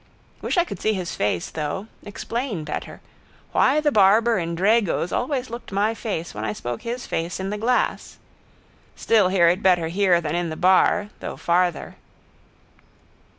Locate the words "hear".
9.27-9.47